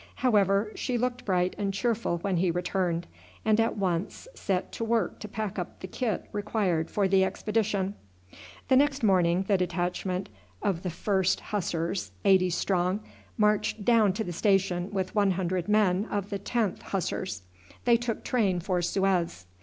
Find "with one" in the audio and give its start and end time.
14.91-15.29